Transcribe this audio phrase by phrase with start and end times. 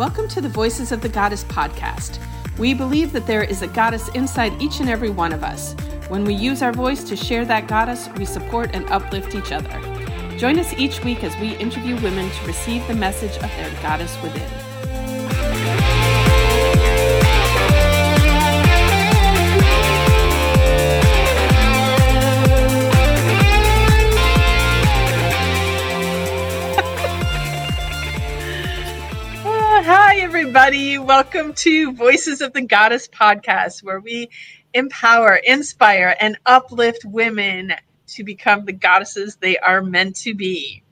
[0.00, 2.18] Welcome to the Voices of the Goddess podcast.
[2.56, 5.74] We believe that there is a goddess inside each and every one of us.
[6.08, 9.78] When we use our voice to share that goddess, we support and uplift each other.
[10.38, 14.16] Join us each week as we interview women to receive the message of their goddess
[14.22, 16.09] within.
[30.50, 30.98] Everybody.
[30.98, 34.30] Welcome to Voices of the Goddess podcast, where we
[34.74, 37.72] empower, inspire, and uplift women
[38.08, 40.82] to become the goddesses they are meant to be.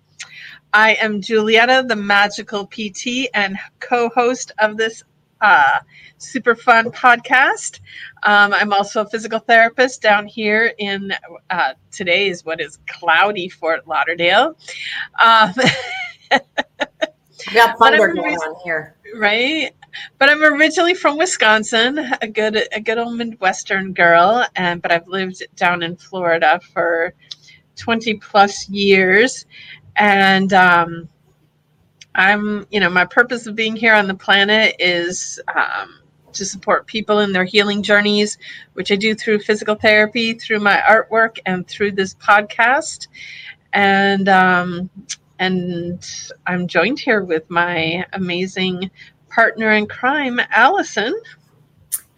[0.72, 5.02] I am Julietta, the magical PT and co host of this
[5.40, 5.80] uh,
[6.18, 7.80] super fun podcast.
[8.22, 11.12] Um, I'm also a physical therapist down here in
[11.50, 14.56] uh, today's what is cloudy Fort Lauderdale.
[15.20, 15.52] Um,
[17.46, 18.96] We got thunder going on here.
[19.16, 19.72] Right.
[20.18, 25.08] But I'm originally from Wisconsin, a good a good old Midwestern girl, and but I've
[25.08, 27.14] lived down in Florida for
[27.76, 29.46] 20 plus years.
[29.96, 31.08] And um,
[32.14, 36.00] I'm, you know, my purpose of being here on the planet is um,
[36.32, 38.38] to support people in their healing journeys,
[38.74, 43.08] which I do through physical therapy, through my artwork, and through this podcast.
[43.72, 44.90] And um,
[45.38, 46.04] and
[46.46, 48.90] I'm joined here with my amazing
[49.30, 51.14] partner in crime, Allison.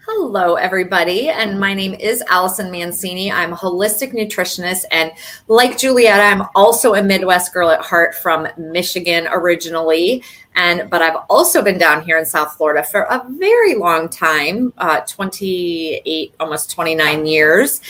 [0.06, 1.28] Hello, everybody.
[1.28, 3.30] And my name is Allison Mancini.
[3.30, 4.84] I'm a holistic nutritionist.
[4.90, 5.12] And
[5.46, 10.24] like Julietta, I'm also a Midwest girl at heart from Michigan originally.
[10.56, 14.72] And but I've also been down here in South Florida for a very long time,
[14.78, 17.80] uh, 28, almost 29 years.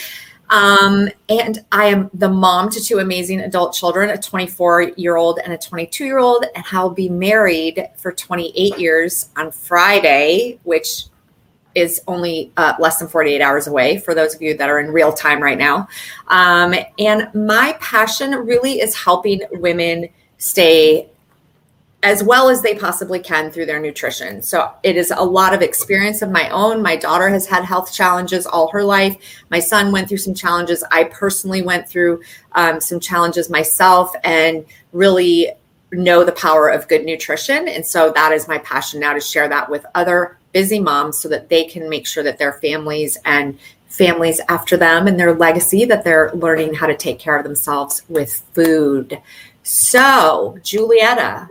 [0.51, 5.39] Um, and I am the mom to two amazing adult children, a 24 year old
[5.39, 6.45] and a 22 year old.
[6.55, 11.05] And I'll be married for 28 years on Friday, which
[11.73, 14.91] is only uh, less than 48 hours away for those of you that are in
[14.91, 15.87] real time right now.
[16.27, 21.10] Um, and my passion really is helping women stay
[22.03, 24.41] as well as they possibly can through their nutrition.
[24.41, 26.81] So it is a lot of experience of my own.
[26.81, 29.17] My daughter has had health challenges all her life.
[29.49, 30.83] My son went through some challenges.
[30.91, 32.21] I personally went through
[32.53, 35.51] um, some challenges myself and really
[35.91, 37.67] know the power of good nutrition.
[37.67, 41.29] And so that is my passion now to share that with other busy moms so
[41.29, 45.85] that they can make sure that their families and families after them and their legacy
[45.85, 49.21] that they're learning how to take care of themselves with food.
[49.63, 51.47] So, Julietta,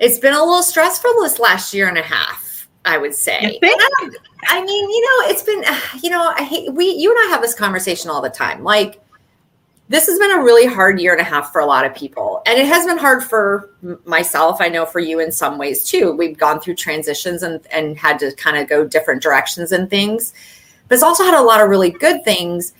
[0.00, 3.58] it's been a little stressful this last year and a half, I would say.
[3.62, 4.10] I,
[4.48, 5.62] I mean, you know, it's been,
[6.02, 8.64] you know, I hate, we, you and I have this conversation all the time.
[8.64, 9.00] Like,
[9.88, 12.42] this has been a really hard year and a half for a lot of people.
[12.46, 13.70] And it has been hard for
[14.04, 14.60] myself.
[14.60, 16.12] I know for you in some ways too.
[16.12, 20.32] We've gone through transitions and, and had to kind of go different directions and things.
[20.86, 22.72] But it's also had a lot of really good things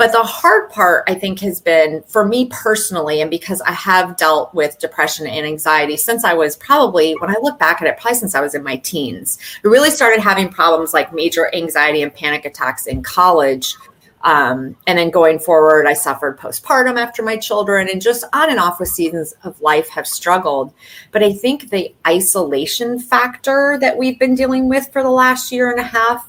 [0.00, 4.16] but the hard part, I think, has been for me personally, and because I have
[4.16, 7.98] dealt with depression and anxiety since I was probably, when I look back at it,
[7.98, 9.38] probably since I was in my teens.
[9.62, 13.76] I really started having problems like major anxiety and panic attacks in college.
[14.22, 18.58] Um, and then going forward, I suffered postpartum after my children and just on and
[18.58, 20.72] off with seasons of life have struggled.
[21.12, 25.70] But I think the isolation factor that we've been dealing with for the last year
[25.70, 26.26] and a half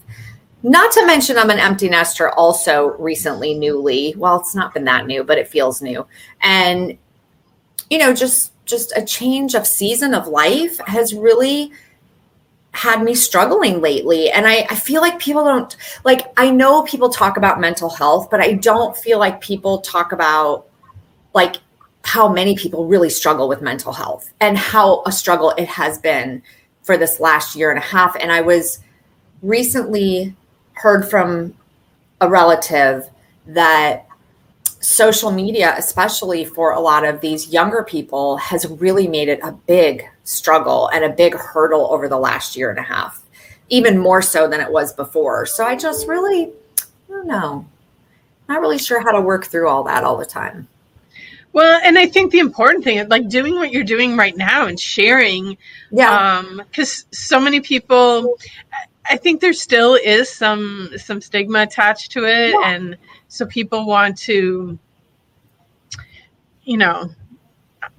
[0.63, 4.13] not to mention, I'm an empty nester also recently, newly.
[4.17, 6.05] Well, it's not been that new, but it feels new.
[6.41, 6.97] And,
[7.89, 11.71] you know, just just a change of season of life has really
[12.73, 14.31] had me struggling lately.
[14.31, 18.29] And I, I feel like people don't like I know people talk about mental health,
[18.29, 20.67] but I don't feel like people talk about
[21.33, 21.57] like
[22.03, 26.41] how many people really struggle with mental health and how a struggle it has been
[26.83, 28.15] for this last year and a half.
[28.15, 28.79] And I was
[29.41, 30.35] recently
[30.81, 31.53] heard from
[32.19, 33.09] a relative
[33.47, 34.07] that
[34.79, 39.51] social media, especially for a lot of these younger people, has really made it a
[39.51, 43.21] big struggle and a big hurdle over the last year and a half,
[43.69, 45.45] even more so than it was before.
[45.45, 46.49] So I just really,
[46.79, 47.65] I don't know,
[48.49, 50.67] not really sure how to work through all that all the time.
[51.53, 54.67] Well, and I think the important thing, is like doing what you're doing right now
[54.67, 55.57] and sharing,
[55.91, 58.37] yeah, because um, so many people,
[59.05, 62.69] I think there still is some some stigma attached to it, yeah.
[62.69, 64.77] and so people want to,
[66.63, 67.09] you know,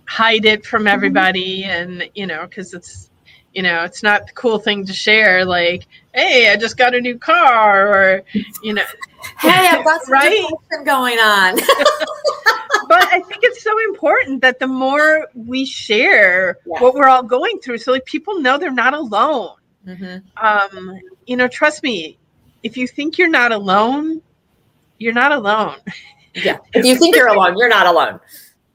[0.07, 0.89] hide it from mm-hmm.
[0.89, 2.01] everybody, mm-hmm.
[2.01, 3.11] and you know, because it's
[3.53, 7.01] you know it's not the cool thing to share like hey i just got a
[7.03, 8.23] new car or
[8.63, 8.83] you know
[9.41, 10.43] hey i've got some right?
[10.87, 11.59] going on
[12.89, 16.81] but I think it's so important that the more we share Yeah.
[16.81, 19.55] what we're all going through, so like people know they're not alone.
[19.87, 20.23] Mhm.
[20.37, 22.19] Um, you know, trust me,
[22.63, 24.23] if you think you're not alone,
[24.99, 25.77] you're not alone.
[26.35, 26.59] Yeah.
[26.73, 28.21] If you think you're alone, you're not alone.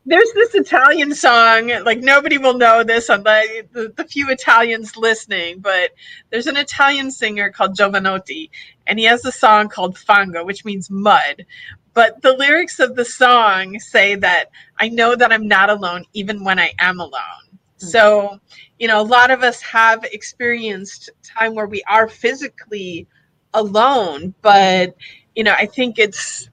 [0.06, 4.96] There's this Italian song, like nobody will know this on the, the, the few Italians
[4.96, 5.92] listening, but
[6.30, 8.50] there's an Italian singer called Jovanotti,
[8.86, 11.46] and he has a song called Fango, which means mud.
[11.94, 14.46] But the lyrics of the song say that
[14.78, 17.47] I know that I'm not alone even when I am alone.
[17.78, 18.40] So,
[18.80, 23.08] you know, a lot of us have experienced time where we are physically
[23.54, 24.96] alone, but
[25.36, 26.50] you know, I think it's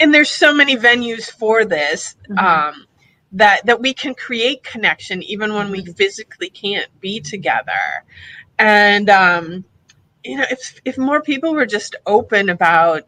[0.00, 2.38] and there's so many venues for this Mhm.
[2.38, 2.86] um,
[3.32, 8.04] that that we can create connection even when we physically can't be together.
[8.58, 9.64] And um,
[10.24, 13.04] you know, if if more people were just open about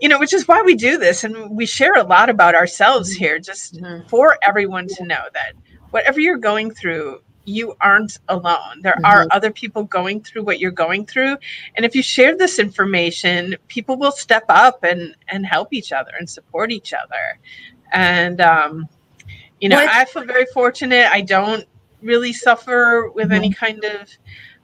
[0.00, 3.12] you know, which is why we do this and we share a lot about ourselves
[3.12, 4.08] here just Mhm.
[4.08, 5.52] for everyone to know that
[5.90, 8.82] whatever you're going through, you aren't alone.
[8.82, 11.38] There are other people going through what you're going through.
[11.76, 16.10] And if you share this information, people will step up and, and help each other
[16.18, 17.38] and support each other.
[17.90, 18.88] And, um,
[19.60, 21.06] you know, What- I feel very fortunate.
[21.10, 21.64] I don't
[22.02, 24.08] really suffer with any kind of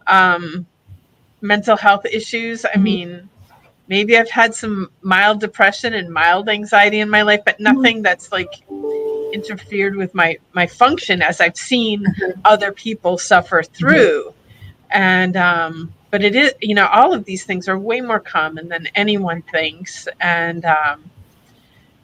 [0.07, 0.67] um,
[1.41, 2.67] mental health issues.
[2.67, 2.83] I Mhm.
[2.83, 3.29] mean,
[3.89, 8.31] maybe I've had some mild depression and mild anxiety in my life, but nothing that's
[8.31, 8.53] like
[9.35, 12.41] interfered with my my function as I've seen Mhm.
[12.45, 14.33] other people suffer through.
[14.91, 18.69] And um, but it is you know all of these things are way more common
[18.69, 21.11] than anyone thinks, and um,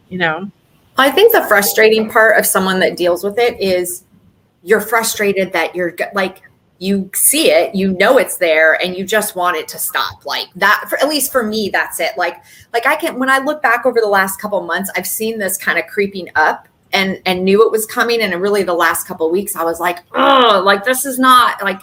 [0.08, 0.50] you know
[0.98, 4.04] I think the frustrating part of someone that deals with it is
[4.62, 6.42] you're frustrated that you're like
[6.78, 10.24] you see it, you know it's there, and you just want it to stop.
[10.24, 12.12] Like that, for, at least for me, that's it.
[12.16, 12.42] Like,
[12.72, 15.58] like I can when I look back over the last couple months, I've seen this
[15.58, 18.20] kind of creeping up, and and knew it was coming.
[18.20, 21.80] And really, the last couple weeks, I was like, oh, like this is not like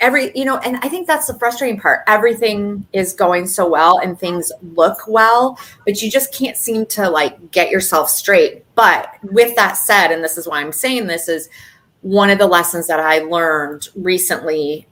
[0.00, 3.98] every you know and i think that's the frustrating part everything is going so well
[3.98, 9.08] and things look well but you just can't seem to like get yourself straight but
[9.22, 11.48] with that said and this is why i'm saying this is
[12.02, 14.86] one of the lessons that i learned recently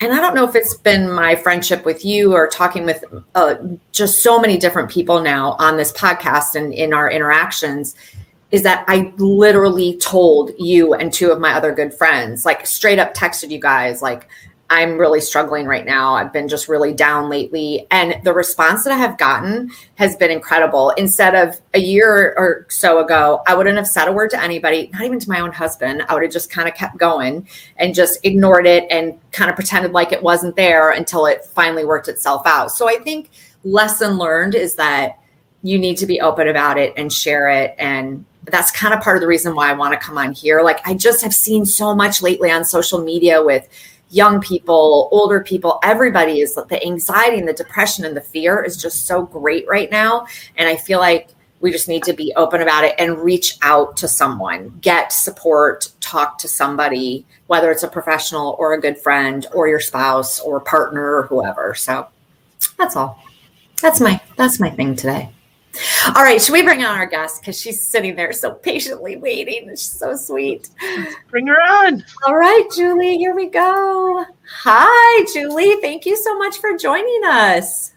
[0.00, 3.56] and i don't know if it's been my friendship with you or talking with uh,
[3.92, 7.94] just so many different people now on this podcast and in our interactions
[8.50, 12.98] is that I literally told you and two of my other good friends, like straight
[12.98, 14.28] up texted you guys, like,
[14.72, 16.14] I'm really struggling right now.
[16.14, 17.88] I've been just really down lately.
[17.90, 20.90] And the response that I have gotten has been incredible.
[20.90, 24.88] Instead of a year or so ago, I wouldn't have said a word to anybody,
[24.92, 26.04] not even to my own husband.
[26.08, 27.48] I would have just kind of kept going
[27.78, 31.84] and just ignored it and kind of pretended like it wasn't there until it finally
[31.84, 32.70] worked itself out.
[32.70, 33.30] So I think
[33.64, 35.18] lesson learned is that
[35.64, 39.16] you need to be open about it and share it and that's kind of part
[39.16, 40.62] of the reason why I want to come on here.
[40.62, 43.68] Like I just have seen so much lately on social media with
[44.10, 48.80] young people, older people, everybody is the anxiety and the depression and the fear is
[48.80, 50.26] just so great right now.
[50.56, 51.28] And I feel like
[51.60, 55.90] we just need to be open about it and reach out to someone, get support,
[56.00, 60.58] talk to somebody, whether it's a professional or a good friend or your spouse or
[60.60, 61.74] partner or whoever.
[61.74, 62.08] So
[62.78, 63.22] that's all.
[63.82, 65.30] That's my that's my thing today.
[66.16, 69.68] All right, should we bring on our guest because she's sitting there so patiently waiting?
[69.70, 70.68] She's so sweet.
[71.28, 72.04] bring her on.
[72.26, 74.24] All right, Julie, here we go.
[74.62, 75.76] Hi, Julie.
[75.80, 77.92] Thank you so much for joining us.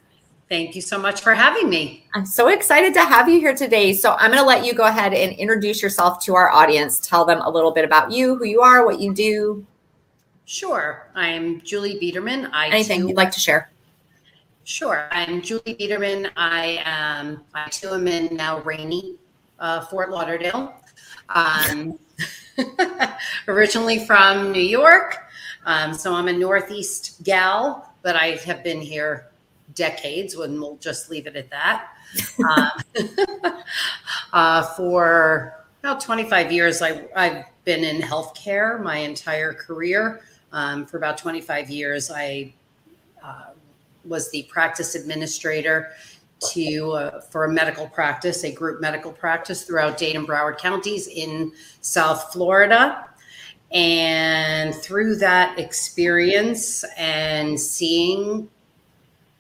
[0.50, 2.06] Thank you so much for having me.
[2.14, 3.94] I'm so excited to have you here today.
[3.94, 7.00] So, I'm going to let you go ahead and introduce yourself to our audience.
[7.00, 9.66] Tell them a little bit about you, who you are, what you do,
[10.46, 11.10] Sure.
[11.16, 12.48] I'm Julie Biederman.
[12.48, 13.72] I anything too, you'd like to share.
[14.66, 15.10] Sure.
[15.12, 16.32] I'm Julie Biederman.
[16.38, 19.16] I am I too am in now rainy
[19.60, 20.74] uh, Fort Lauderdale.
[21.28, 22.00] Um,
[23.50, 25.18] originally from New York.
[25.66, 29.32] Um, so I'm a Northeast gal, but I have been here
[29.76, 31.90] decades, and we'll just leave it at that.
[32.40, 32.70] Um,
[34.34, 40.22] uh, for about 25 years, I, I've been in healthcare my entire career.
[40.52, 42.54] Um, for about 25 years, I
[43.24, 43.46] uh,
[44.06, 45.92] was the practice administrator
[46.52, 51.08] to uh, for a medical practice, a group medical practice throughout Dade and Broward counties
[51.08, 53.08] in South Florida.
[53.72, 58.50] And through that experience and seeing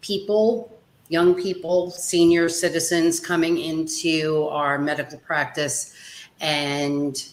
[0.02, 0.76] people,
[1.10, 5.94] young people, senior citizens coming into our medical practice
[6.42, 7.32] and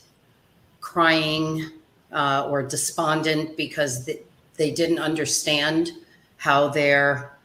[0.81, 1.71] crying
[2.13, 4.21] uh, or despondent because they,
[4.57, 5.93] they didn't understand
[6.41, 7.37] how their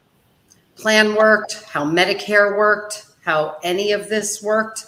[0.78, 4.86] plan worked, how Medicare worked, how any of this worked.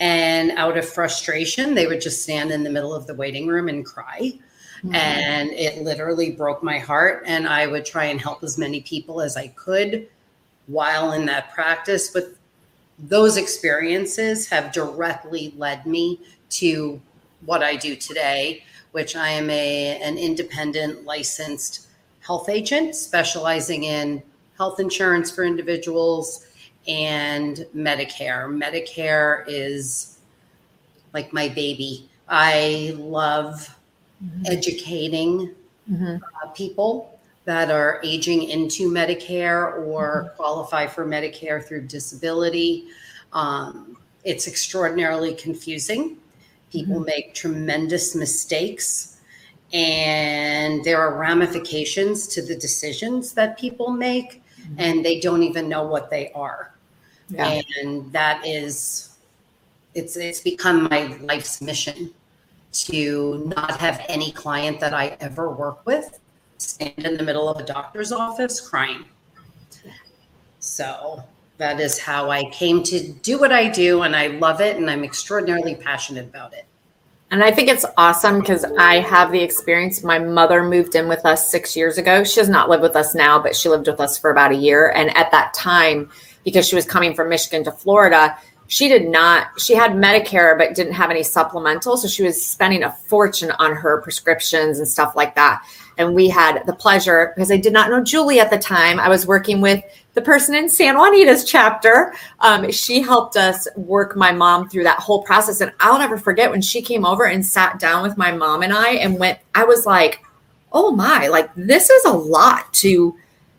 [0.00, 3.68] And out of frustration, they would just stand in the middle of the waiting room
[3.68, 4.32] and cry.
[4.78, 4.92] Mm-hmm.
[4.96, 7.22] And it literally broke my heart.
[7.26, 10.08] And I would try and help as many people as I could
[10.66, 12.10] while in that practice.
[12.10, 12.34] But
[12.98, 16.18] those experiences have directly led me
[16.50, 17.00] to
[17.46, 21.86] what I do today, which I am a an independent licensed
[22.24, 24.22] health agent specializing in
[24.56, 26.46] health insurance for individuals
[26.88, 28.46] and Medicare.
[28.48, 30.18] Medicare is
[31.12, 32.08] like my baby.
[32.28, 33.76] I love
[34.24, 34.42] mm-hmm.
[34.46, 35.54] educating
[35.90, 36.16] mm-hmm.
[36.16, 40.36] uh, people that are aging into Medicare or mm-hmm.
[40.36, 42.86] qualify for Medicare through disability.
[43.32, 46.16] Um, it's extraordinarily confusing.
[46.70, 47.04] People mm-hmm.
[47.04, 49.13] make tremendous mistakes,
[49.74, 54.74] and there are ramifications to the decisions that people make, mm-hmm.
[54.78, 56.74] and they don't even know what they are.
[57.28, 57.60] Yeah.
[57.82, 59.16] And that is,
[59.94, 62.12] it's it's become my life's mission
[62.72, 66.20] to not have any client that I ever work with
[66.58, 69.04] stand in the middle of a doctor's office crying.
[70.60, 71.22] So
[71.58, 74.90] that is how I came to do what I do, and I love it, and
[74.90, 76.64] I'm extraordinarily passionate about it.
[77.30, 80.04] And I think it's awesome because I have the experience.
[80.04, 82.22] My mother moved in with us six years ago.
[82.22, 84.56] She does not live with us now, but she lived with us for about a
[84.56, 84.90] year.
[84.90, 86.10] And at that time,
[86.44, 90.74] because she was coming from Michigan to Florida, she did not she had medicare but
[90.74, 95.14] didn't have any supplemental so she was spending a fortune on her prescriptions and stuff
[95.14, 95.62] like that
[95.98, 99.08] and we had the pleasure because i did not know julie at the time i
[99.08, 99.82] was working with
[100.14, 104.98] the person in san juanita's chapter um, she helped us work my mom through that
[104.98, 108.32] whole process and i'll never forget when she came over and sat down with my
[108.32, 110.24] mom and i and went i was like
[110.72, 113.16] oh my like this is a lot to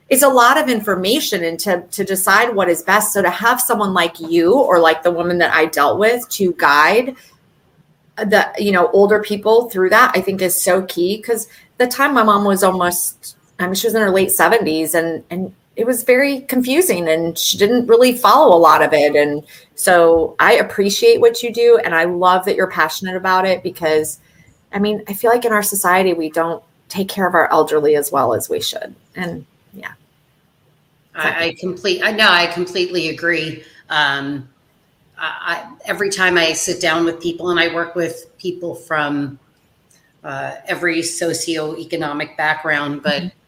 [0.09, 3.13] it's a lot of information and to, to decide what is best.
[3.13, 6.53] So to have someone like you or like the woman that I dealt with to
[6.53, 7.15] guide
[8.17, 11.21] the, you know, older people through that, I think is so key.
[11.21, 11.47] Cause
[11.77, 15.23] the time my mom was almost, I mean, she was in her late seventies and,
[15.29, 19.15] and it was very confusing and she didn't really follow a lot of it.
[19.15, 19.43] And
[19.75, 21.79] so I appreciate what you do.
[21.83, 24.19] And I love that you're passionate about it because
[24.71, 27.95] I mean, I feel like in our society, we don't take care of our elderly
[27.95, 28.93] as well as we should.
[29.15, 29.93] And yeah.
[31.13, 32.03] I, I complete.
[32.03, 32.27] I know.
[32.29, 33.63] I completely agree.
[33.89, 34.49] Um,
[35.17, 39.39] I, I, every time I sit down with people, and I work with people from
[40.25, 43.21] uh, every socioeconomic background, but.
[43.21, 43.39] Mm-hmm.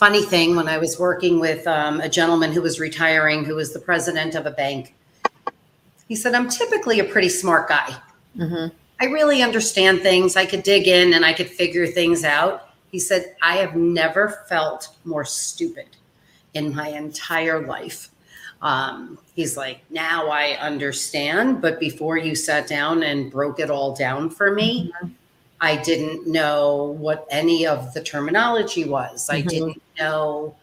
[0.00, 3.74] Funny thing, when I was working with um, a gentleman who was retiring, who was
[3.74, 4.94] the president of a bank,
[6.08, 7.94] he said, I'm typically a pretty smart guy.
[8.34, 8.74] Mm-hmm.
[8.98, 10.36] I really understand things.
[10.36, 12.70] I could dig in and I could figure things out.
[12.90, 15.98] He said, I have never felt more stupid
[16.54, 18.08] in my entire life.
[18.62, 21.60] Um, he's like, now I understand.
[21.60, 25.12] But before you sat down and broke it all down for me, mm-hmm.
[25.60, 29.28] I didn't know what any of the terminology was.
[29.28, 29.36] Mm-hmm.
[29.36, 30.56] I didn't know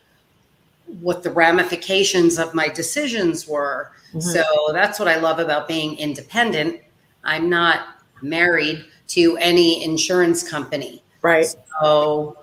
[1.01, 3.91] what the ramifications of my decisions were.
[4.09, 4.21] Mm-hmm.
[4.21, 6.81] So that's what I love about being independent.
[7.23, 11.03] I'm not married to any insurance company.
[11.21, 11.53] Right.
[11.81, 12.37] So,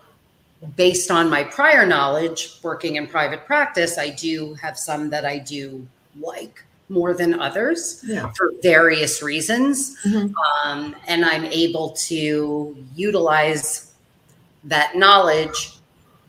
[0.76, 5.38] based on my prior knowledge working in private practice, I do have some that I
[5.38, 5.86] do
[6.18, 8.30] like more than others yeah.
[8.36, 9.96] for various reasons.
[10.04, 10.34] Mm-hmm.
[10.64, 13.92] Um, and I'm able to utilize
[14.64, 15.78] that knowledge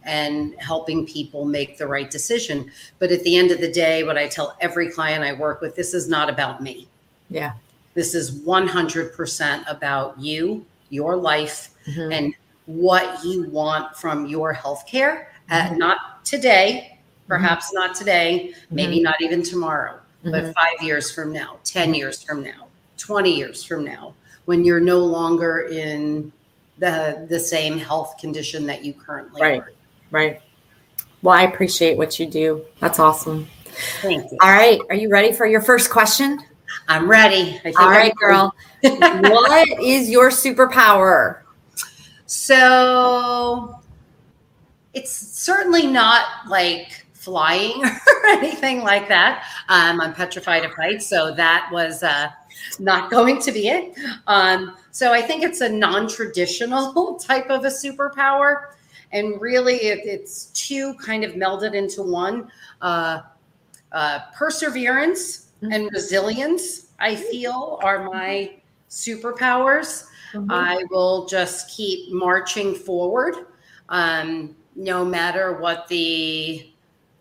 [0.03, 2.71] and helping people make the right decision.
[2.99, 5.75] But at the end of the day, what I tell every client I work with,
[5.75, 6.87] this is not about me.
[7.29, 7.53] Yeah.
[7.95, 12.11] This is 100% about you, your life, mm-hmm.
[12.11, 12.35] and
[12.65, 15.25] what you want from your healthcare.
[15.49, 15.77] Uh, mm-hmm.
[15.77, 17.77] not today, perhaps mm-hmm.
[17.77, 19.03] not today, maybe mm-hmm.
[19.03, 19.99] not even tomorrow,
[20.31, 20.51] but mm-hmm.
[20.51, 22.67] five years from now, 10 years from now,
[22.97, 24.13] 20 years from now,
[24.45, 26.31] when you're no longer in
[26.77, 29.61] the the same health condition that you currently right.
[29.61, 29.71] are.
[30.11, 30.41] Right.
[31.21, 32.65] Well, I appreciate what you do.
[32.79, 33.47] That's awesome.
[34.01, 34.37] Thank you.
[34.41, 34.79] All right.
[34.89, 36.39] Are you ready for your first question?
[36.87, 37.59] I'm ready.
[37.79, 38.55] All right, I'm girl.
[38.81, 41.39] what is your superpower?
[42.25, 43.79] So
[44.93, 49.43] it's certainly not like flying or anything like that.
[49.67, 52.29] Um, I'm petrified of heights, so that was uh,
[52.79, 53.97] not going to be it.
[54.27, 58.73] Um, so I think it's a non-traditional type of a superpower,
[59.11, 62.51] and really it, it's two kind of melded into one:
[62.81, 63.21] uh,
[63.91, 65.73] uh, perseverance mm-hmm.
[65.73, 66.87] and resilience.
[66.99, 68.57] I feel are my
[68.89, 70.05] superpowers.
[70.33, 70.51] Mm-hmm.
[70.51, 73.35] I will just keep marching forward,
[73.89, 76.74] um, no matter what the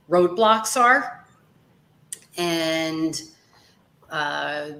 [0.08, 1.26] roadblocks are,
[2.36, 3.20] and
[4.10, 4.70] uh,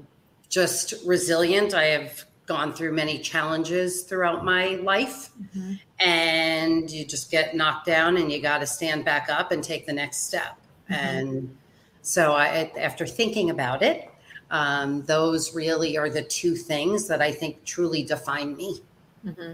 [0.49, 1.75] just resilient.
[1.75, 5.75] I have gone through many challenges throughout my life, mm-hmm.
[6.01, 9.87] and you just get knocked down, and you got to stand back up and take
[9.87, 10.59] the next step.
[10.91, 10.95] Mm-hmm.
[10.95, 11.57] And
[12.03, 14.11] so, I, after thinking about it,
[14.51, 18.81] um, those really are the two things that I think truly define me.
[19.25, 19.53] Mm-hmm.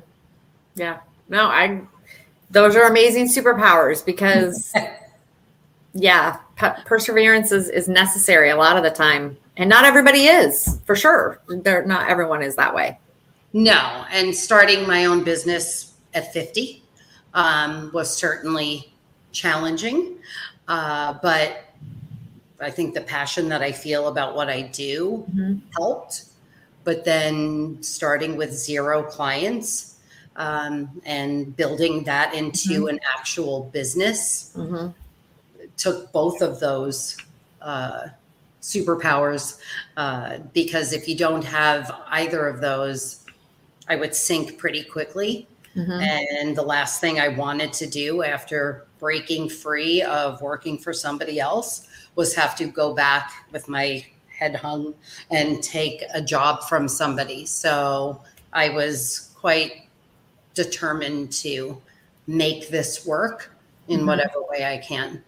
[0.75, 1.01] Yeah.
[1.29, 1.83] No, I.
[2.51, 4.73] Those are amazing superpowers because,
[5.93, 6.39] yeah,
[6.85, 11.41] perseverance is, is necessary a lot of the time and not everybody is for sure
[11.63, 12.99] they're not everyone is that way
[13.53, 16.83] no and starting my own business at 50
[17.35, 18.93] um, was certainly
[19.33, 20.17] challenging
[20.67, 21.65] uh, but
[22.61, 25.59] i think the passion that i feel about what i do mm-hmm.
[25.77, 26.25] helped
[26.83, 29.99] but then starting with zero clients
[30.37, 32.89] um, and building that into mm-hmm.
[32.89, 34.89] an actual business mm-hmm.
[35.81, 37.17] Took both of those
[37.63, 38.09] uh,
[38.61, 39.59] superpowers
[39.97, 43.25] uh, because if you don't have either of those,
[43.89, 45.49] I would sink pretty quickly.
[45.75, 46.01] Mm-hmm.
[46.01, 51.41] And the last thing I wanted to do after breaking free of working for somebody
[51.41, 54.05] else was have to go back with my
[54.37, 54.95] head hung
[55.31, 57.47] and take a job from somebody.
[57.47, 58.21] So
[58.53, 59.89] I was quite
[60.55, 61.81] determined to
[62.27, 63.55] make this work
[63.89, 64.09] in mm-hmm.
[64.09, 65.23] whatever way I can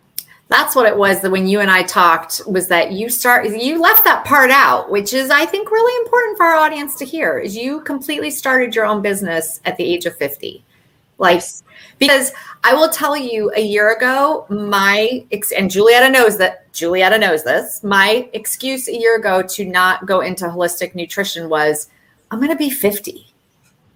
[0.48, 3.80] that's what it was that when you and I talked was that you start you
[3.80, 7.38] left that part out, which is I think really important for our audience to hear.
[7.38, 10.62] Is you completely started your own business at the age of 50.
[11.18, 11.42] Like
[11.98, 12.32] because
[12.64, 15.24] I will tell you a year ago, my
[15.56, 17.82] and Julietta knows that Julietta knows this.
[17.82, 21.88] My excuse a year ago to not go into holistic nutrition was
[22.30, 23.26] I'm going to be 50.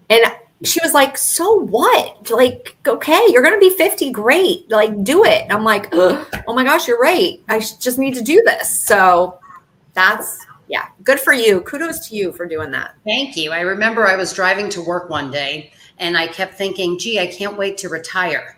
[0.09, 0.21] And
[0.63, 2.29] she was like, "So what?
[2.29, 4.11] Like, okay, you're gonna be 50.
[4.11, 7.39] Great, like, do it." And I'm like, "Oh my gosh, you're right.
[7.47, 9.39] I just need to do this." So
[9.93, 11.61] that's yeah, good for you.
[11.61, 12.95] Kudos to you for doing that.
[13.05, 13.51] Thank you.
[13.51, 17.27] I remember I was driving to work one day and I kept thinking, "Gee, I
[17.27, 18.57] can't wait to retire."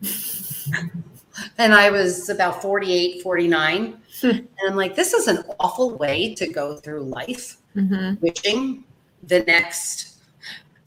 [1.58, 4.00] and I was about 48, 49.
[4.20, 4.26] Hmm.
[4.30, 8.20] and I'm like, this is an awful way to go through life, mm-hmm.
[8.20, 8.84] wishing
[9.22, 10.17] the next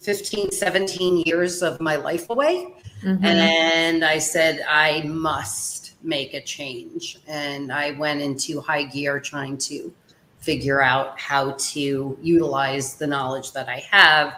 [0.02, 2.74] 15, 17 years of my life away.
[3.04, 3.24] Mm-hmm.
[3.24, 7.20] And I said, I must make a change.
[7.28, 9.94] And I went into high gear trying to
[10.40, 14.38] figure out how to utilize the knowledge that I have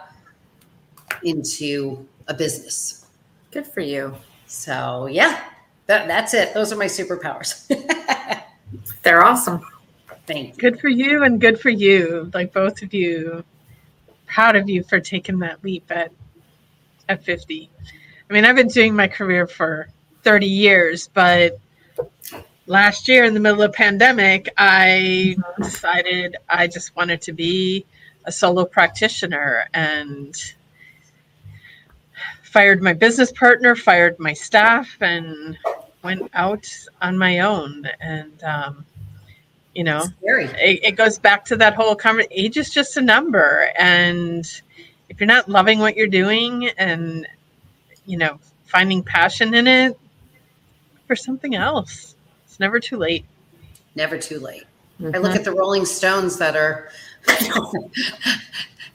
[1.22, 3.06] into a business.
[3.50, 4.14] Good for you.
[4.46, 5.44] So, yeah,
[5.86, 6.52] that, that's it.
[6.52, 7.66] Those are my superpowers.
[9.02, 9.62] They're awesome.
[10.26, 10.60] Thank you.
[10.60, 12.30] Good for you and good for you.
[12.34, 13.44] Like both of you
[14.34, 16.10] proud of you for taking that leap at
[17.08, 17.70] at 50.
[18.28, 19.88] I mean, I've been doing my career for
[20.24, 21.60] 30 years, but
[22.66, 27.86] last year in the middle of pandemic, I decided I just wanted to be
[28.24, 30.34] a solo practitioner and
[32.42, 35.56] fired my business partner, fired my staff, and
[36.02, 36.68] went out
[37.02, 37.86] on my own.
[38.00, 38.84] And um,
[39.74, 43.70] you know it, it, goes back to that whole conversation age is just a number.
[43.78, 44.46] And
[45.08, 47.26] if you're not loving what you're doing and
[48.06, 49.98] you know finding passion in it
[51.06, 52.14] for something else
[52.54, 53.24] it's never too late.
[53.96, 54.62] Never too late.
[55.00, 55.16] Mm-hmm.
[55.16, 56.88] i look at the rolling stones that are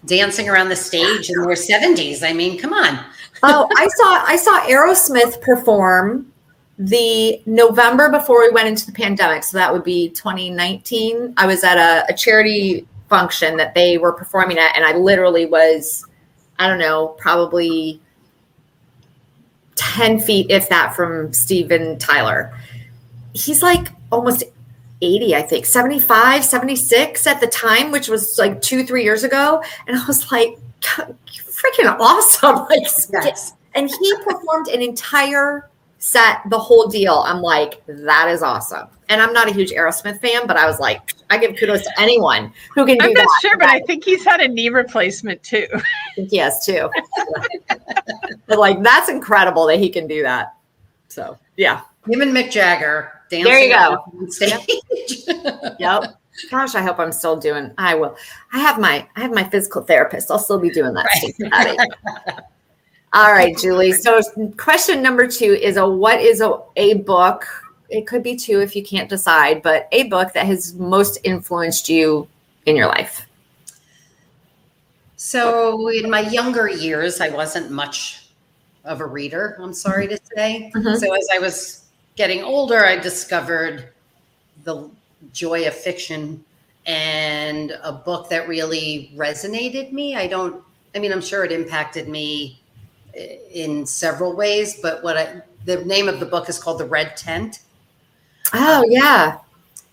[0.05, 3.03] dancing around the stage in their 70s i mean come on.
[3.43, 6.31] Oh i saw i saw aerosmith perform
[6.79, 11.63] the November before we went into the pandemic, so that would be 2019, I was
[11.65, 16.05] at a, a, charity function that they were performing at, and I literally was,
[16.57, 17.99] I don't know, probably
[19.75, 22.57] 10 feet, if that, from Steven Tyler.
[23.33, 24.45] He's like almost
[25.01, 29.61] 80, I think, 75, 76 at the time, which was like two, three years ago.
[29.85, 32.55] And I was like, freaking awesome.
[32.69, 33.53] Like, yes.
[33.75, 35.68] and he performed an entire
[35.99, 37.23] set the whole deal.
[37.25, 38.87] I'm like, that is awesome.
[39.09, 42.01] And I'm not a huge Aerosmith fan, but I was like, I give kudos to
[42.01, 43.39] anyone who can do I'm not that.
[43.41, 45.67] sure, but I think he's had a knee replacement too.
[46.17, 46.89] yes, too.
[48.47, 50.53] but like, that's incredible that he can do that.
[51.09, 51.81] So, yeah.
[52.07, 54.03] Him and Mick Jagger dancing there you go.
[54.19, 54.67] on stage.
[55.79, 56.15] yep.
[56.49, 57.71] Gosh, I hope I'm still doing.
[57.77, 58.15] I will.
[58.53, 60.31] I have my I have my physical therapist.
[60.31, 61.05] I'll still be doing that.
[61.51, 62.39] Right.
[63.11, 63.91] All right, Julie.
[63.91, 64.21] So,
[64.57, 67.47] question number two is a what is a, a book?
[67.89, 71.89] It could be two if you can't decide, but a book that has most influenced
[71.89, 72.27] you
[72.67, 73.25] in your life.
[75.15, 78.29] So, in my younger years, I wasn't much
[78.85, 80.71] of a reader, I'm sorry to say.
[80.75, 80.95] Mm-hmm.
[80.97, 83.89] So, as I was getting older, I discovered
[84.65, 84.87] the
[85.33, 86.43] joy of fiction
[86.85, 90.15] and a book that really resonated me.
[90.15, 90.63] I don't,
[90.95, 92.58] I mean, I'm sure it impacted me
[93.51, 97.17] in several ways, but what I, the name of the book is called The Red
[97.17, 97.59] Tent.
[98.53, 99.37] Oh, yeah.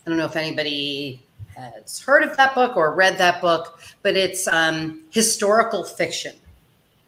[0.06, 1.22] I don't know if anybody
[1.56, 6.36] has heard of that book or read that book, but it's um, historical fiction.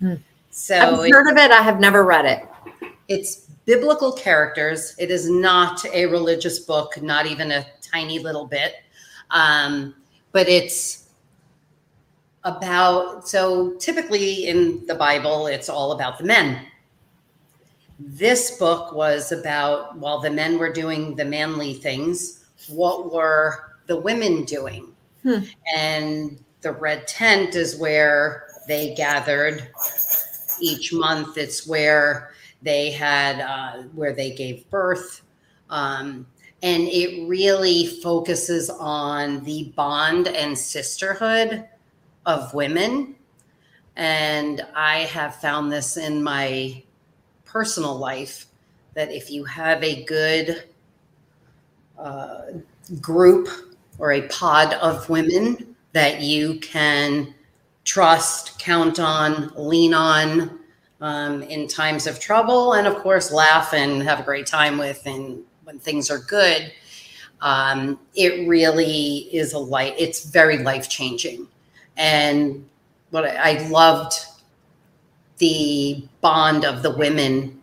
[0.00, 0.14] Hmm.
[0.50, 1.50] So I've heard of it.
[1.50, 2.48] I have never read it.
[3.09, 4.94] It's biblical characters.
[4.98, 8.76] It is not a religious book, not even a tiny little bit.
[9.31, 9.94] Um,
[10.33, 11.07] but it's
[12.56, 16.66] about, so typically in the Bible, it's all about the men.
[17.98, 23.98] This book was about, while the men were doing the manly things, what were the
[23.98, 24.88] women doing?
[25.22, 25.40] Hmm.
[25.76, 29.68] And the red tent is where they gathered
[30.61, 31.37] each month.
[31.37, 32.32] It's where
[32.62, 35.22] they had, uh, where they gave birth.
[35.70, 36.26] Um,
[36.62, 41.68] and it really focuses on the bond and sisterhood
[42.26, 43.14] of women.
[43.96, 46.83] And I have found this in my
[47.44, 48.46] personal life
[48.94, 50.64] that if you have a good
[51.98, 52.42] uh,
[53.00, 53.48] group
[53.98, 57.35] or a pod of women that you can
[57.85, 60.61] trust, count on, lean on
[61.00, 65.04] um, in times of trouble, and of course, laugh and have a great time with
[65.07, 66.72] and when things are good,
[67.40, 69.94] um, it really is a light.
[69.98, 71.46] It's very life changing,
[71.98, 72.64] and
[73.11, 74.14] what I, loved
[75.38, 77.61] the bond of the women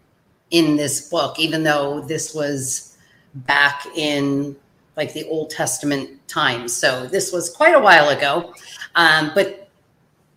[0.52, 2.98] in this book, even though this was
[3.34, 4.56] back in
[4.98, 6.74] like the Old Testament times.
[6.74, 8.54] So this was quite a while ago,
[8.95, 9.69] um, but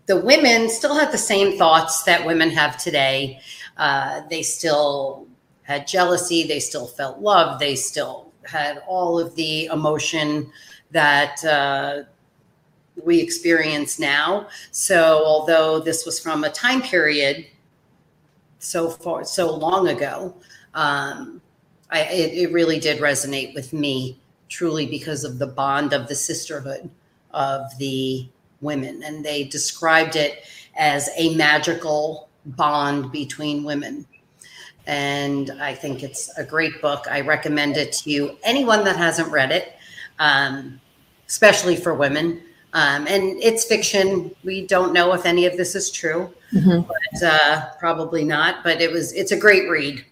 [0.07, 3.41] the women still had the same thoughts that women have today.
[3.77, 5.27] Uh, they still
[5.63, 10.51] had jealousy, they still felt love, they still had all of the emotion
[10.91, 12.03] that uh,
[13.05, 14.49] we experience now.
[14.71, 17.47] So, although this was from a time period
[18.59, 20.35] so far, so long ago,
[20.75, 21.41] um,
[21.91, 26.15] I, it, it really did resonate with me truly because of the bond of the
[26.15, 26.91] sisterhood
[27.33, 28.29] of the
[28.61, 29.03] women.
[29.03, 30.45] And they described it
[30.77, 34.07] as a magical bond between women
[34.89, 37.07] and I think it's a great book.
[37.11, 39.75] I recommend it to anyone that hasn't read it,
[40.19, 40.81] um,
[41.29, 42.41] especially for women.
[42.75, 44.35] Um, and it's fiction.
[44.45, 46.83] We don't know if any of this is true, mm-hmm.
[46.87, 48.63] but uh, probably not.
[48.63, 49.13] But it was.
[49.13, 50.05] It's a great read.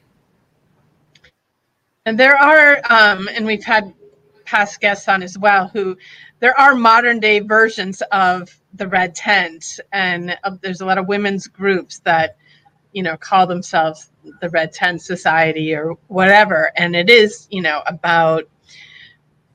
[2.07, 3.93] And there are, um, and we've had
[4.47, 5.97] past guests on as well who
[6.39, 11.09] there are modern day versions of the red tent and uh, there's a lot of
[11.09, 12.37] women's groups that
[12.93, 17.83] you know call themselves the red tent society or whatever and it is you know
[17.87, 18.45] about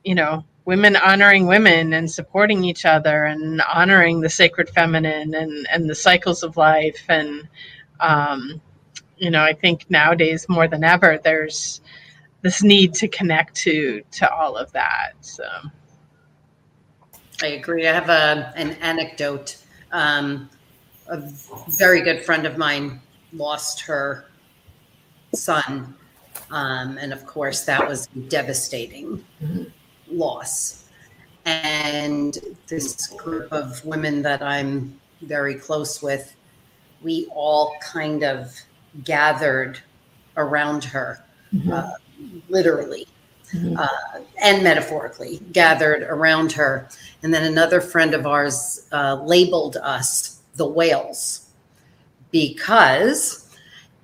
[0.04, 5.68] you know women honoring women and supporting each other and honoring the sacred feminine and
[5.72, 7.04] and the cycles of life.
[7.10, 7.48] And
[8.00, 8.62] um
[9.18, 11.82] you know i think nowadays more than ever there's
[12.42, 15.14] this need to connect to to all of that.
[15.22, 15.46] So.
[17.44, 17.88] I agree.
[17.88, 19.58] I have a an anecdote.
[19.92, 20.50] Um
[21.08, 21.22] a
[21.68, 23.02] very good friend of mine
[23.34, 24.26] lost her
[25.36, 25.94] son.
[26.50, 29.24] Um, and of course, that was devastating.
[29.44, 29.64] Mm-hmm.
[30.12, 30.86] Loss.
[31.46, 36.36] And this group of women that I'm very close with,
[37.02, 38.56] we all kind of
[39.04, 39.80] gathered
[40.38, 41.72] around her, mm-hmm.
[41.72, 41.92] uh,
[42.50, 43.08] literally.
[43.54, 43.76] Mm-hmm.
[43.78, 46.88] Uh, and metaphorically gathered around her.
[47.22, 51.50] And then another friend of ours uh, labeled us the whales
[52.32, 53.50] because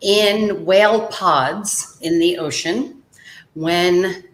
[0.01, 3.01] in whale pods in the ocean,
[3.53, 4.26] when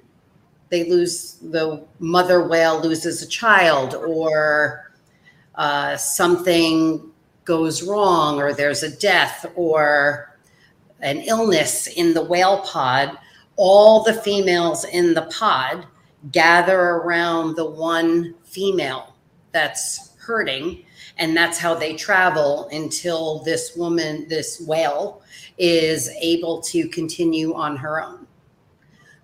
[0.73, 4.91] they lose the mother whale loses a child or
[5.53, 7.11] uh, something
[7.45, 10.35] goes wrong or there's a death or
[11.01, 13.15] an illness in the whale pod,
[13.55, 15.85] all the females in the pod
[16.31, 19.15] gather around the one female
[19.51, 20.83] that's hurting
[21.17, 25.21] and that's how they travel until this woman this whale
[25.59, 28.22] is able to continue on her own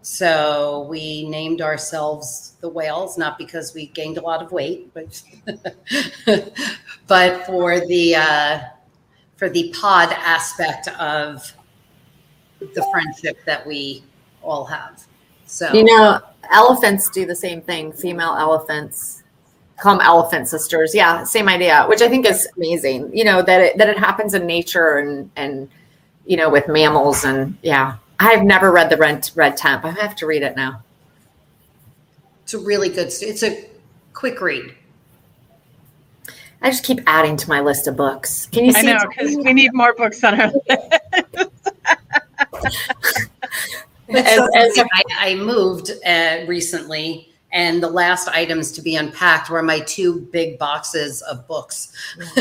[0.10, 5.22] so we named ourselves the whales not because we gained a lot of weight but
[7.08, 8.60] but for the uh,
[9.36, 11.54] for the pod aspect of
[12.60, 14.04] the friendship that we
[14.42, 15.06] all have
[15.46, 16.20] so you know
[16.50, 19.22] elephants do the same thing female elephants
[19.80, 20.94] Come elephant sisters.
[20.94, 23.16] Yeah, same idea, which I think is amazing.
[23.16, 25.70] You know that it, that it happens in nature and and
[26.26, 27.96] you know with mammals and yeah.
[28.20, 29.86] I've never read the Red Red Tent.
[29.86, 30.84] I have to read it now.
[32.44, 33.08] It's a really good.
[33.22, 33.66] It's a
[34.14, 34.76] quick read.
[36.62, 38.48] I just keep adding to my list of books.
[38.48, 38.80] Can you see?
[38.90, 41.52] I know because we need more books on our list.
[44.10, 49.50] As, as a- I, I moved uh, recently, and the last items to be unpacked
[49.50, 51.94] were my two big boxes of books.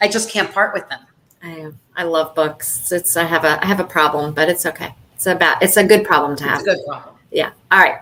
[0.00, 1.00] I just can't part with them.
[1.42, 2.90] I, I love books.
[2.92, 4.94] It's I have a I have a problem, but it's okay.
[5.14, 6.60] It's about it's a good problem to It's have.
[6.62, 7.14] a good problem.
[7.30, 7.52] Yeah.
[7.70, 8.00] All right.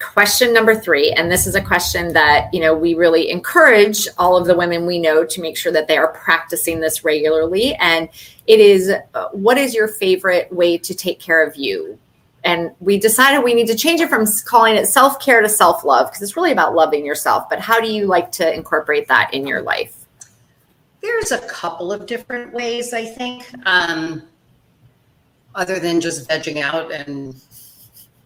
[0.00, 4.36] Question number three, and this is a question that you know we really encourage all
[4.36, 7.74] of the women we know to make sure that they are practicing this regularly.
[7.76, 8.08] And
[8.46, 11.98] it is, uh, what is your favorite way to take care of you?
[12.44, 15.84] And we decided we need to change it from calling it self care to self
[15.84, 17.48] love because it's really about loving yourself.
[17.50, 19.97] But how do you like to incorporate that in your life?
[21.00, 24.22] There's a couple of different ways, I think, um,
[25.54, 27.40] other than just vegging out and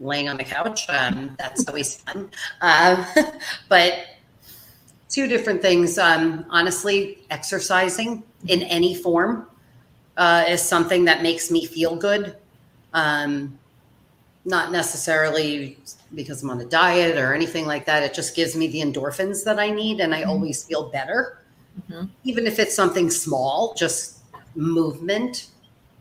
[0.00, 0.88] laying on the couch.
[0.88, 2.30] Um, that's always fun.
[2.60, 3.06] Um,
[3.68, 4.06] but
[5.08, 5.98] two different things.
[5.98, 9.46] Um, honestly, exercising in any form
[10.16, 12.36] uh, is something that makes me feel good.
[12.94, 13.58] Um,
[14.44, 15.78] not necessarily
[16.14, 18.02] because I'm on a diet or anything like that.
[18.02, 21.38] It just gives me the endorphins that I need, and I always feel better
[21.90, 22.08] Mhm.
[22.24, 24.18] even if it's something small, just
[24.54, 25.46] movement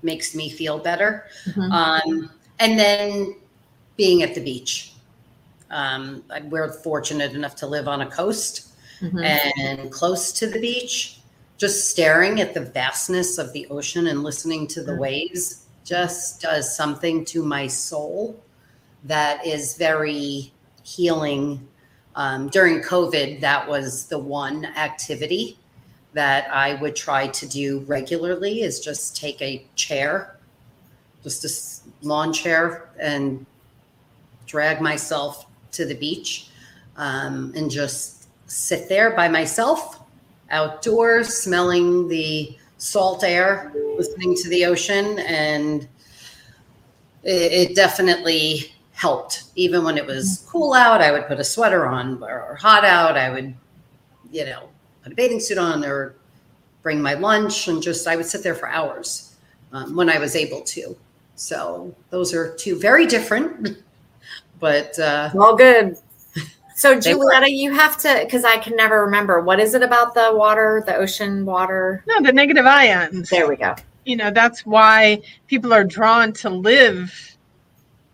[0.03, 1.25] makes me feel better.
[1.45, 1.71] Mhm.
[1.71, 3.35] Um, and then
[3.97, 4.93] being at the beach.
[5.69, 8.67] Um, we're fortunate enough to live on a coast
[9.01, 9.23] Mhm.
[9.23, 11.19] and close to the beach.
[11.57, 14.99] Just staring at the vastness of the ocean and listening to the Mhm.
[14.99, 18.35] waves just does something to my soul
[19.03, 20.51] that is very
[20.83, 21.67] healing.
[22.15, 25.57] Um, during COVID, that was the one activity
[26.13, 30.37] that I would try to do regularly is just take a chair,
[31.23, 33.45] just a lawn chair, and
[34.45, 36.49] drag myself to the beach
[36.97, 40.01] um, and just sit there by myself
[40.49, 45.87] outdoors, smelling the salt air, listening to the ocean, and
[47.23, 49.43] it, it definitely helped.
[49.55, 53.17] Even when it was cool out, I would put a sweater on, or hot out,
[53.17, 53.55] I would,
[54.31, 54.69] you know,
[55.03, 56.15] put a bathing suit on or
[56.81, 59.35] bring my lunch and just I would sit there for hours
[59.71, 60.95] um, when I was able to.
[61.35, 63.77] So those are two very different,
[64.59, 65.97] but uh, All good.
[66.75, 67.11] So, They.
[67.11, 69.41] Julietta, you have to, because I can never remember.
[69.41, 72.03] What is it about the water, the ocean water?
[72.07, 73.29] No, the negative ions.
[73.29, 73.75] There we go.
[74.05, 77.13] you know that's why people are drawn to live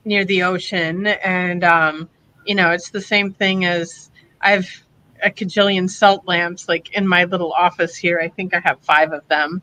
[0.03, 2.09] near the ocean and um
[2.45, 4.09] you know it's the same thing as
[4.41, 4.83] i've
[5.23, 9.11] a cajillion salt lamps like in my little office here i think i have five
[9.11, 9.61] of them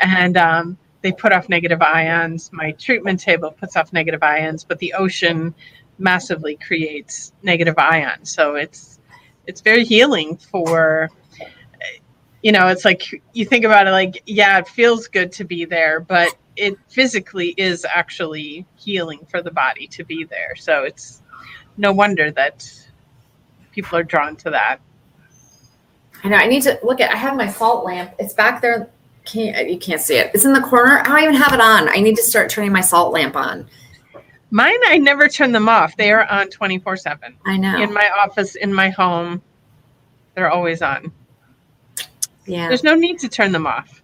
[0.00, 4.78] and um they put off negative ions my treatment table puts off negative ions but
[4.78, 5.54] the ocean
[5.98, 9.00] massively creates negative ions so it's
[9.46, 11.10] it's very healing for
[12.42, 15.64] you know, it's like you think about it like, yeah, it feels good to be
[15.64, 20.54] there, but it physically is actually healing for the body to be there.
[20.56, 21.22] So it's
[21.76, 22.68] no wonder that
[23.70, 24.78] people are drawn to that.
[26.24, 26.36] I know.
[26.36, 27.12] I need to look at.
[27.12, 28.12] I have my salt lamp.
[28.18, 28.88] It's back there.
[29.24, 30.30] Can't you can't see it?
[30.34, 30.98] It's in the corner.
[31.00, 31.88] I don't even have it on.
[31.88, 33.68] I need to start turning my salt lamp on.
[34.50, 35.96] Mine, I never turn them off.
[35.96, 37.36] They are on 24 7.
[37.46, 37.80] I know.
[37.80, 39.40] In my office, in my home,
[40.34, 41.10] they're always on.
[42.46, 42.68] yeah.
[42.68, 44.02] There's no need to turn them off.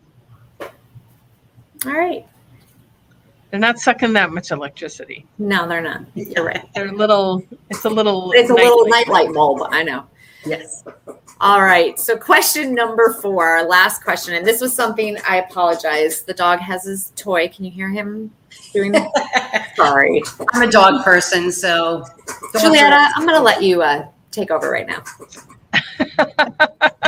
[0.61, 2.27] All right.
[3.51, 5.27] They're not sucking that much electricity.
[5.39, 6.03] No, they're not.
[6.15, 6.69] You're right.
[6.75, 8.33] They're little, it's a little.
[8.33, 9.07] It's a little nightlight.
[9.07, 9.69] nightlight bulb.
[9.71, 10.07] I know.
[10.45, 10.85] yes,
[11.41, 11.99] All right.
[11.99, 14.35] So, question number four, our last question.
[14.35, 16.23] And this was something I apologize.
[16.23, 17.49] The dog has his toy.
[17.49, 18.33] Can you hear him
[18.73, 19.73] doing that?
[19.77, 20.23] Sorry.
[20.53, 24.51] I'm a dog person, so dogs are- Julietta, I'm going to let you uh, take
[24.51, 25.05] over right now.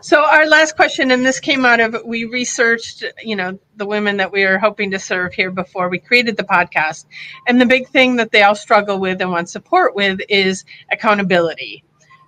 [0.00, 4.18] So our last question, and this came out of we researched, you know, the women
[4.18, 7.06] that we are hoping to serve here before we created the podcast,
[7.48, 11.83] and the big thing that they all struggle with and want support with is accountability.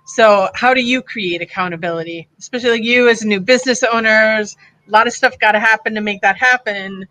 [0.07, 4.55] So how do you create accountability, especially like you as new business owners?
[4.87, 7.05] A lot of stuff got to happen to make that happen.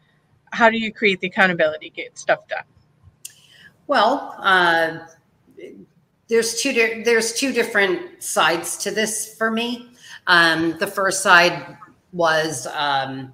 [0.52, 2.64] How do you create the accountability, get stuff done?
[3.86, 5.00] Well, uh,
[6.28, 9.90] there's two di- there's two different sides to this for me.
[10.26, 11.76] Um, the first side
[12.14, 13.30] was um,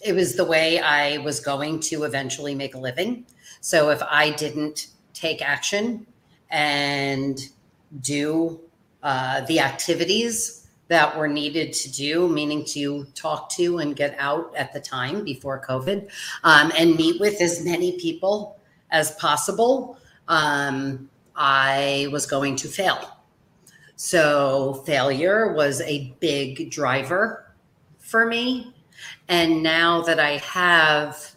[0.00, 3.26] it was the way I was going to eventually make a living.
[3.60, 6.06] So if I didn't take action
[6.50, 7.40] and
[8.00, 8.60] do
[9.02, 14.54] uh, the activities that were needed to do, meaning to talk to and get out
[14.56, 16.08] at the time before COVID,
[16.44, 18.58] um, and meet with as many people
[18.90, 23.18] as possible, um, I was going to fail.
[23.96, 27.52] So failure was a big driver
[27.98, 28.74] for me.
[29.28, 31.36] And now that I have,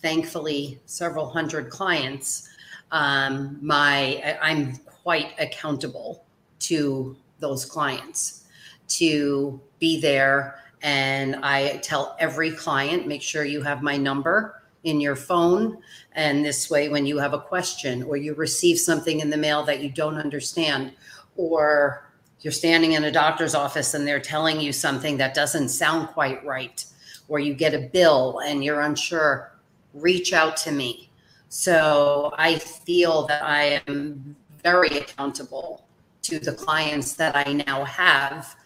[0.00, 2.48] thankfully, several hundred clients,
[2.90, 6.24] um, my I'm quite accountable
[6.62, 8.44] to those clients
[8.88, 10.58] to be there.
[10.82, 15.78] And I tell every client, make sure you have my number in your phone.
[16.12, 19.62] And this way, when you have a question or you receive something in the mail
[19.64, 20.92] that you don't understand,
[21.36, 22.08] or
[22.40, 26.44] you're standing in a doctor's office and they're telling you something that doesn't sound quite
[26.44, 26.84] right,
[27.28, 29.52] or you get a bill and you're unsure,
[29.94, 31.08] reach out to me.
[31.48, 35.84] So I feel that I am very accountable
[36.22, 38.56] to the clients that I now have,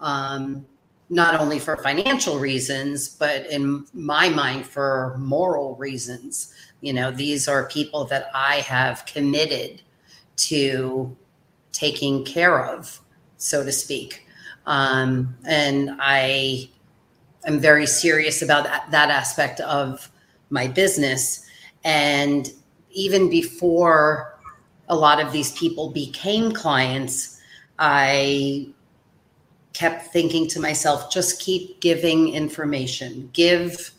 [0.00, 0.66] um,
[1.10, 6.54] not only for financial reasons, but in my mind, for moral reasons.
[6.80, 9.82] You know, these are people that I have committed
[10.36, 11.14] to
[11.72, 13.00] taking care of,
[13.36, 14.26] so to speak.
[14.66, 16.70] Um, and I
[17.46, 20.10] am very serious about that, that aspect of
[20.50, 21.46] my business.
[21.84, 22.50] And
[22.90, 24.31] even before
[24.92, 27.40] a lot of these people became clients,
[27.78, 28.68] I
[29.72, 33.90] kept thinking to myself, just keep giving information, give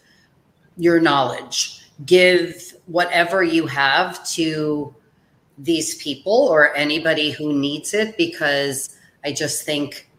[0.78, 4.96] your knowledge, give whatever you have to
[5.58, 10.12] these people or anybody who needs it because I just think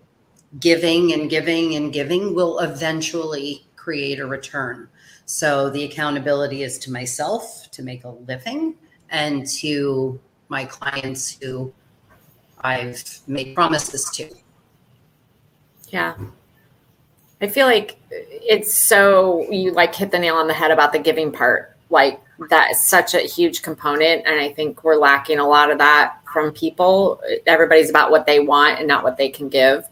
[0.59, 4.89] giving and giving and giving will eventually create a return.
[5.25, 8.75] So the accountability is to myself to make a living
[9.11, 11.73] and to my clients who
[12.61, 14.31] I've made promises to.
[15.89, 16.15] Yeah.
[17.41, 20.99] I feel like it's so you like hit the nail on the head about the
[20.99, 21.77] giving part.
[21.91, 24.27] Like that is such a huge component.
[24.27, 27.21] And I think we're lacking a lot of that from people.
[27.47, 29.87] Everybody's about what they want and not what they can give.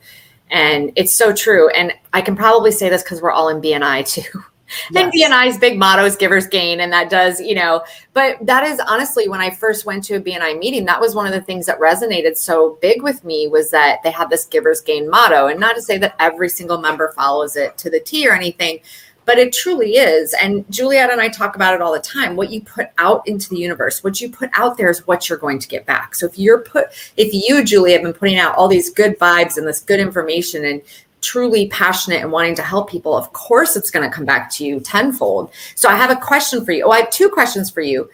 [0.50, 1.68] And it's so true.
[1.70, 4.44] And I can probably say this because we're all in BNI too.
[4.90, 5.04] Yes.
[5.04, 6.80] And BNI's big motto is givers gain.
[6.80, 10.20] And that does, you know, but that is honestly, when I first went to a
[10.20, 13.70] BNI meeting, that was one of the things that resonated so big with me was
[13.70, 15.46] that they have this givers gain motto.
[15.46, 18.80] And not to say that every single member follows it to the T or anything,
[19.24, 20.34] but it truly is.
[20.34, 22.36] And Juliet and I talk about it all the time.
[22.36, 25.38] What you put out into the universe, what you put out there is what you're
[25.38, 26.14] going to get back.
[26.14, 29.56] So if you're put, if you, Julie, have been putting out all these good vibes
[29.56, 30.82] and this good information and
[31.22, 34.64] truly passionate and wanting to help people, of course it's going to come back to
[34.64, 35.50] you tenfold.
[35.76, 36.84] So I have a question for you.
[36.84, 38.10] Oh, I have two questions for you.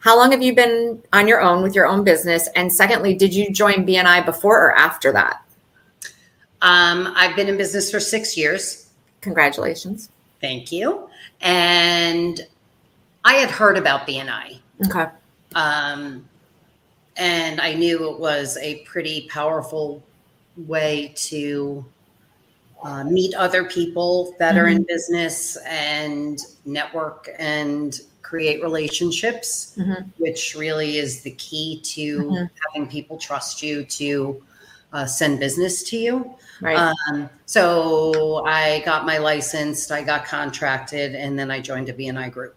[0.00, 2.48] How long have you been on your own with your own business?
[2.56, 5.42] And secondly, did you join BNI before or after that?
[6.62, 8.90] Um, I've been in business for six years.
[9.20, 10.10] Congratulations.
[10.40, 11.08] Thank you.
[11.40, 12.40] And
[13.24, 14.58] I had heard about BNI.
[14.86, 15.06] Okay.
[15.54, 16.26] Um,
[17.16, 20.02] and I knew it was a pretty powerful
[20.56, 21.84] way to
[22.82, 24.58] uh, meet other people that mm-hmm.
[24.58, 24.86] are in mm-hmm.
[24.86, 30.08] business and network and create relationships, mm-hmm.
[30.18, 32.44] which really is the key to mm-hmm.
[32.66, 34.42] having people trust you to
[34.92, 36.34] uh, send business to you.
[36.60, 36.76] Right.
[37.08, 42.30] Um, so I got my license, I got contracted, and then I joined a BNI
[42.32, 42.54] group.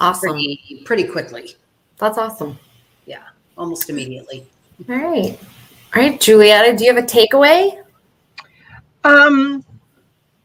[0.00, 0.30] Awesome.
[0.30, 1.54] Pretty, pretty quickly.
[1.98, 2.58] That's awesome.
[3.06, 3.22] Yeah,
[3.56, 4.46] almost immediately.
[4.88, 5.38] All right.
[5.94, 7.83] All right, Julietta, do you have a takeaway?
[9.04, 9.64] Um,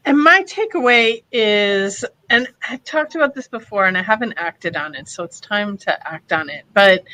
[0.04, 4.94] and my takeaway is, and I talked about this before, and I haven't acted on
[4.94, 6.64] it, so it's time to act on it.
[6.72, 7.04] But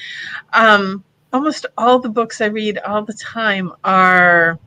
[0.52, 4.58] um, almost all the books I read all the time are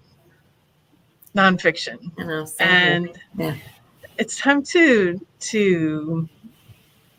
[1.36, 3.56] nonfiction, know, and yeah.
[4.18, 6.28] it's time to to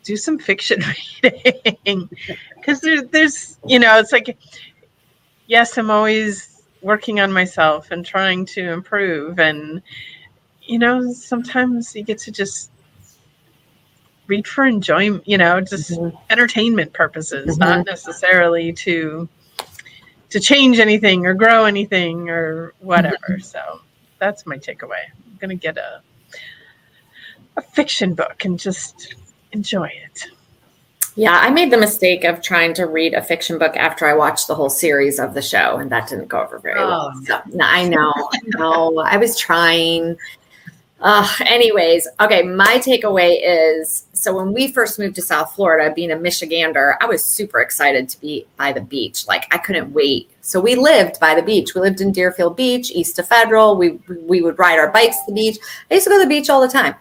[0.03, 0.81] do some fiction
[1.23, 2.09] reading
[2.55, 4.37] because there, there's you know it's like
[5.47, 6.50] yes i'm always
[6.81, 9.81] working on myself and trying to improve and
[10.63, 12.71] you know sometimes you get to just
[14.27, 16.15] read for enjoyment you know just mm-hmm.
[16.29, 17.69] entertainment purposes mm-hmm.
[17.69, 19.27] not necessarily to
[20.29, 23.41] to change anything or grow anything or whatever mm-hmm.
[23.41, 23.81] so
[24.21, 25.03] that's my takeaway.
[25.25, 26.01] I'm gonna get a
[27.57, 29.15] a fiction book and just
[29.51, 30.27] enjoy it.
[31.21, 34.47] Yeah, I made the mistake of trying to read a fiction book after I watched
[34.47, 37.13] the whole series of the show, and that didn't go over very oh, well.
[37.25, 38.97] So, no, I know, I know.
[38.97, 40.17] I was trying.
[40.99, 46.09] Uh, anyways, okay, my takeaway is so when we first moved to South Florida, being
[46.09, 49.27] a Michigander, I was super excited to be by the beach.
[49.27, 50.31] Like I couldn't wait.
[50.41, 51.75] So we lived by the beach.
[51.75, 53.77] We lived in Deerfield Beach, east of Federal.
[53.77, 55.59] We we would ride our bikes to the beach.
[55.91, 56.95] I used to go to the beach all the time.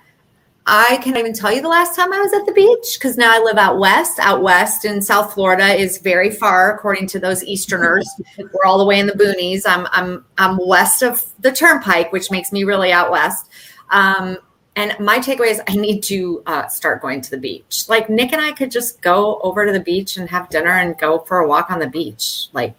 [0.66, 3.34] I can't even tell you the last time I was at the beach because now
[3.34, 4.18] I live out west.
[4.18, 8.08] Out west in South Florida is very far, according to those Easterners.
[8.38, 9.62] We're all the way in the boonies.
[9.66, 13.50] I'm I'm I'm west of the Turnpike, which makes me really out west.
[13.90, 14.38] Um,
[14.76, 17.88] and my takeaway is I need to uh, start going to the beach.
[17.88, 20.96] Like Nick and I could just go over to the beach and have dinner and
[20.98, 22.74] go for a walk on the beach, like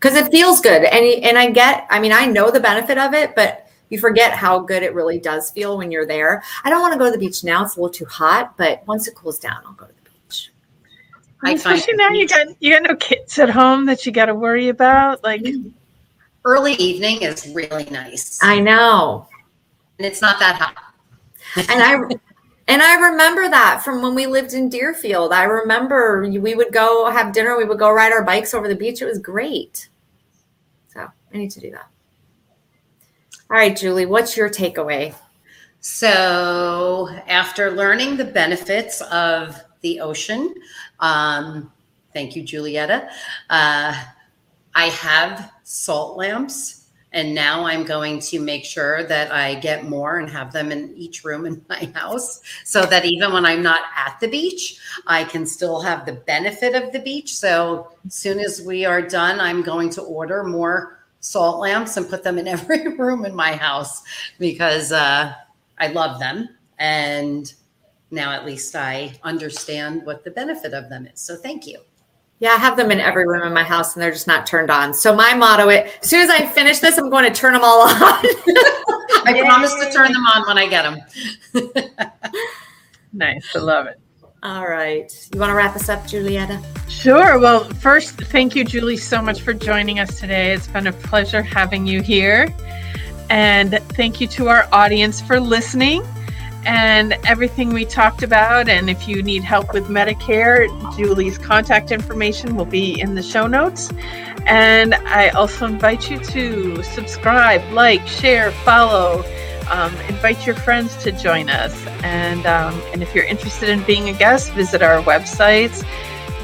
[0.00, 0.84] because it feels good.
[0.84, 4.32] And and I get, I mean, I know the benefit of it, but you forget
[4.32, 6.42] how good it really does feel when you're there.
[6.64, 8.56] I don't want to go to the beach now; it's a little too hot.
[8.56, 10.50] But once it cools down, I'll go to the beach.
[11.42, 14.34] I Especially now you got you got no kids at home that you got to
[14.34, 15.22] worry about.
[15.22, 15.68] Like mm-hmm.
[16.44, 18.40] early evening is really nice.
[18.42, 19.28] I know,
[19.98, 20.76] and it's not that hot.
[21.70, 22.16] and I.
[22.68, 25.32] And I remember that from when we lived in Deerfield.
[25.32, 28.74] I remember we would go have dinner, we would go ride our bikes over the
[28.74, 29.00] beach.
[29.00, 29.88] It was great.
[30.88, 31.88] So I need to do that.
[33.48, 35.14] All right, Julie, what's your takeaway?
[35.78, 40.52] So, after learning the benefits of the ocean,
[40.98, 41.70] um,
[42.12, 43.08] thank you, Julietta.
[43.48, 44.02] Uh,
[44.74, 50.18] I have salt lamps, and now I'm going to make sure that I get more
[50.18, 53.82] and have them in each room in my house so that even when I'm not
[53.96, 57.36] at the beach, I can still have the benefit of the beach.
[57.36, 60.95] So, as soon as we are done, I'm going to order more
[61.26, 64.02] salt lamps and put them in every room in my house
[64.38, 65.34] because uh,
[65.78, 66.48] I love them.
[66.78, 67.52] And
[68.10, 71.20] now at least I understand what the benefit of them is.
[71.20, 71.80] So thank you.
[72.38, 74.70] Yeah, I have them in every room in my house and they're just not turned
[74.70, 74.92] on.
[74.92, 77.62] So my motto it as soon as I finish this, I'm going to turn them
[77.64, 77.88] all on.
[77.98, 79.40] I Yay.
[79.40, 81.72] promise to turn them on when I get them.
[83.12, 83.46] nice.
[83.54, 83.98] I love it.
[84.46, 85.12] All right.
[85.34, 86.62] You want to wrap us up, Julietta?
[86.86, 87.36] Sure.
[87.40, 90.52] Well, first, thank you, Julie, so much for joining us today.
[90.52, 92.54] It's been a pleasure having you here.
[93.28, 96.04] And thank you to our audience for listening
[96.64, 98.68] and everything we talked about.
[98.68, 103.48] And if you need help with Medicare, Julie's contact information will be in the show
[103.48, 103.90] notes.
[104.46, 109.24] And I also invite you to subscribe, like, share, follow
[109.70, 111.74] um, invite your friends to join us.
[112.02, 115.82] And, um, and if you're interested in being a guest, visit our websites,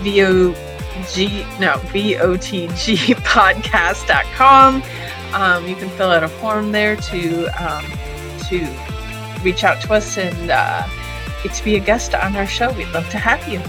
[0.02, 4.82] VOG, no, VOTGpodcast.com.
[5.32, 7.82] Um, you can fill out a form there to, um,
[8.48, 8.58] to
[9.42, 10.86] reach out to us and uh,
[11.42, 12.70] get to be a guest on our show.
[12.72, 13.60] We'd love to have you.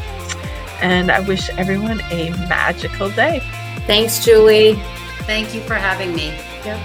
[0.81, 3.39] And I wish everyone a magical day.
[3.87, 4.73] Thanks, Julie.
[5.25, 6.27] Thank you for having me.
[6.65, 6.79] Yep.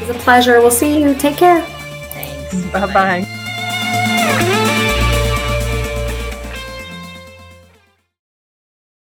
[0.00, 0.60] It was a pleasure.
[0.60, 1.14] We'll see you.
[1.14, 1.64] Take care.
[2.72, 3.37] 拜拜。